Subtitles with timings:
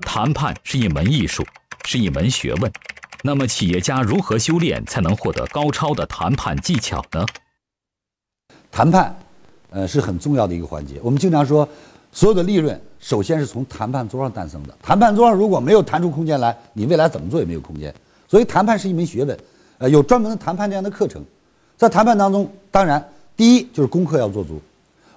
[0.00, 1.44] 谈判是一门艺术，
[1.84, 2.72] 是一门学问。
[3.22, 7.24] 那么，企业家如何修炼才能获得高超的谈判技巧呢？
[8.70, 9.16] 谈判，
[9.70, 11.00] 呃，是很重要的一个环节。
[11.02, 11.66] 我们经常说，
[12.12, 14.76] 所有的利润首先是从谈判桌上诞生的。
[14.82, 17.92] 谈判桌上如果没有谈出空间来，你未来怎么做也没有空间。
[18.28, 19.38] 所以，谈判是一门学问，
[19.78, 21.24] 呃，有专门的谈判这样的课程。
[21.76, 23.02] 在谈判当中，当然，
[23.36, 24.60] 第一就是功课要做足。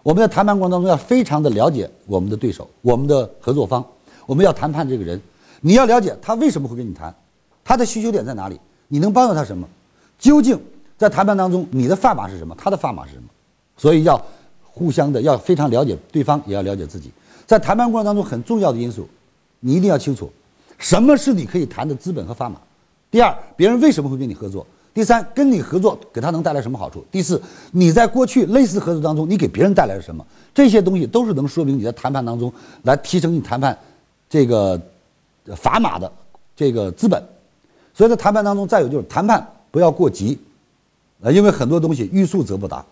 [0.01, 3.85] 我们在谈判过程当中要非常的了解我们的对手、我们的合作方。
[4.27, 5.19] 我们要谈判这个人，
[5.61, 7.13] 你要了解他为什么会跟你谈。
[7.63, 8.59] 他的需求点在哪里？
[8.87, 9.67] 你能帮到他什么？
[10.19, 10.59] 究竟
[10.97, 12.53] 在谈判当中，你的砝码是什么？
[12.57, 13.27] 他的砝码是什么？
[13.77, 14.23] 所以要
[14.61, 17.11] 互相的要非常了解对方，也要了解自己。
[17.45, 19.07] 在谈判过程当中，很重要的因素，
[19.61, 20.31] 你一定要清楚，
[20.77, 22.59] 什么是你可以谈的资本和砝码。
[23.09, 24.67] 第二，别人为什么会跟你合作？
[24.93, 27.05] 第三，跟你合作给他能带来什么好处？
[27.11, 27.41] 第四，
[27.71, 30.25] 你在过去类似合作当中，你给别人带来了什么？
[30.53, 32.51] 这些东西都是能说明你在谈判当中
[32.83, 33.77] 来提升你谈判
[34.29, 34.79] 这个
[35.47, 36.11] 砝码的
[36.55, 37.21] 这个资本。
[37.93, 40.37] 所以在谈判当中，再有就是谈判不要过急，
[41.23, 42.85] 啊，因为很多东西欲速则不达。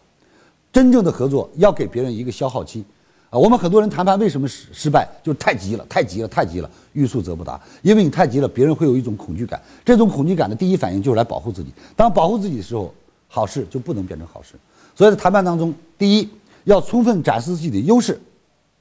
[0.74, 2.84] 真正的合作要给别人一个消耗期，
[3.30, 7.62] 啊，我们很多人谈判为什么失失败，就太急了，太急了，太急了，欲速则不达。
[7.82, 11.72] 因为你太急了，别人会有一种恐惧感，这种恐惧感的第一反应就是来保护自己。
[11.96, 12.94] 当保护自己的时候，
[13.28, 14.56] 好事就不能变成好事。
[14.96, 16.28] 所以在谈判当中，第一
[16.64, 18.20] 要充分展示自己的优势。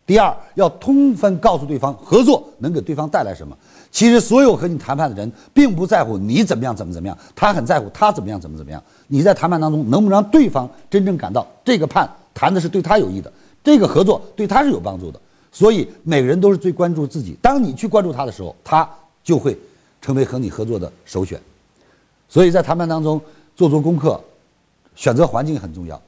[0.06, 3.56] 第二，要充分告诉对方合作能给对方带来什么。
[3.90, 8.82] 其实，所有和你谈判的人，并不在乎你怎么样，怎么怎么样，他很在乎他怎么样，怎么怎么样。
[9.06, 15.18] 你在谈判当中，能不能让对方真正感到这个判谈的是对他有益的，这个合作对他是有帮助的？
[15.50, 17.34] 所以，每个人都是最关注自己。
[17.40, 18.86] 当你去关注他的时候，他
[19.22, 19.56] 就会
[20.02, 21.40] 成为和你合作的首选。
[22.28, 23.18] 所以在谈判当中
[23.56, 24.20] 做足功课，
[24.96, 25.98] 选择环境很重要。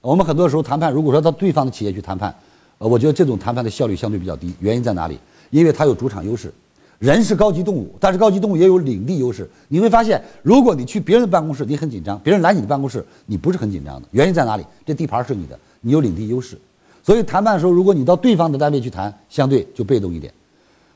[0.00, 2.34] 我们很多时候谈判，如果说到对方的企业去谈判。
[2.78, 5.18] 呃，我觉得这种谈判的效率相对比较低，原因在哪里？
[5.50, 6.52] 因为它有主场优势，
[6.98, 9.48] 人是高级动物，但是高级动物也有领地优势。
[9.68, 14.06] 你会发现，如果你去别人的办公室，你很紧张；别人来你的办公室，你不是很紧张的。
[14.12, 14.64] 原因在哪里？
[14.86, 16.58] 这地盘是你的，你有领地优势。
[17.02, 20.32] 所以谈判的时候，如果你到对方的单位去谈，相对就被动一点。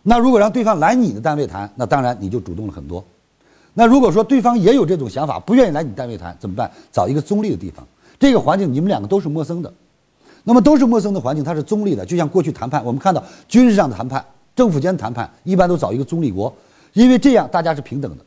[0.03, 3.03] 那如果让对方来你的单位谈，那当然你就主动了很多。
[3.75, 6.71] 那如果说对方也有这种想法，不愿意来你单位谈，怎么办？
[6.93, 7.87] 找一个中立的地方，
[8.21, 9.73] 这个环境你们两个都是陌生的。
[10.45, 14.25] 那么都是陌生的环境，它是中立的，就像过去谈判，我们看到军事上的谈判、
[14.57, 16.53] 政府间谈判，一般都找一个中立国，
[16.93, 18.25] 因为这样大家是平等的。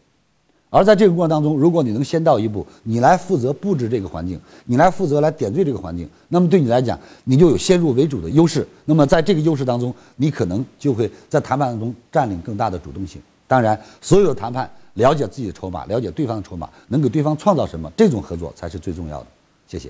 [0.71, 8.67] 而在这个过程当中，如果你能先到一步，你来负责布置这个环境，你来负责来点缀这个环境，那么对你来讲，你就有先入为主的优势。
[8.83, 13.21] 那么在这个优势当中，你可能就会在谈判当中占领更大的主动性。
[13.47, 19.27] 当然，所有的谈判，了解自己的筹码，了解对方的筹码，能给对方创造什么，这种合作才是最重要的。
[19.67, 19.89] 谢谢。